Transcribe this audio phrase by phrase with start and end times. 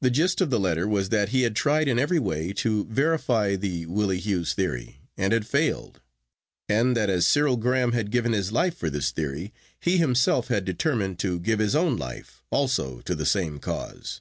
[0.00, 3.56] The gist of the letter was that he had tried in every way to verify
[3.56, 6.00] the Willie Hughes theory, and had failed,
[6.68, 10.64] and that as Cyril Graham had given his life for this theory, he himself had
[10.64, 14.20] determined to give his own life also to the same cause.